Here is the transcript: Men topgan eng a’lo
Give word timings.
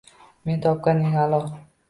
Men 0.49 0.63
topgan 0.65 1.05
eng 1.05 1.21
a’lo 1.27 1.43